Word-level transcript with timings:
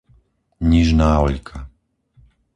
Nižná 0.69 1.11
Oľka 1.25 1.57